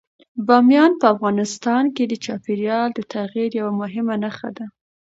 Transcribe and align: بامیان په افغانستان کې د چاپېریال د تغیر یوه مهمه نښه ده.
بامیان 0.47 0.91
په 1.01 1.05
افغانستان 1.13 1.83
کې 1.95 2.03
د 2.07 2.13
چاپېریال 2.25 2.89
د 2.93 2.99
تغیر 3.13 3.49
یوه 3.59 3.73
مهمه 3.81 4.15
نښه 4.23 4.49
ده. 4.57 4.65